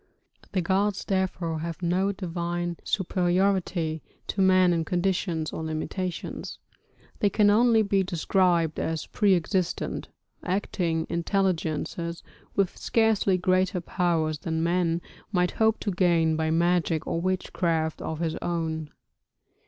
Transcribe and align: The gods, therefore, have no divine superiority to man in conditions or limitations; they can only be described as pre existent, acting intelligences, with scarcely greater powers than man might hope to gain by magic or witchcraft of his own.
The 0.53 0.61
gods, 0.61 1.05
therefore, 1.05 1.59
have 1.59 1.83
no 1.83 2.11
divine 2.11 2.77
superiority 2.83 4.01
to 4.29 4.41
man 4.41 4.73
in 4.73 4.83
conditions 4.83 5.53
or 5.53 5.63
limitations; 5.63 6.57
they 7.19 7.29
can 7.29 7.51
only 7.51 7.83
be 7.83 8.01
described 8.01 8.79
as 8.79 9.05
pre 9.05 9.35
existent, 9.35 10.07
acting 10.41 11.05
intelligences, 11.07 12.23
with 12.55 12.75
scarcely 12.79 13.37
greater 13.37 13.79
powers 13.79 14.39
than 14.39 14.63
man 14.63 15.03
might 15.31 15.51
hope 15.51 15.79
to 15.81 15.91
gain 15.91 16.35
by 16.35 16.49
magic 16.49 17.05
or 17.05 17.21
witchcraft 17.21 18.01
of 18.01 18.21
his 18.21 18.35
own. 18.41 18.89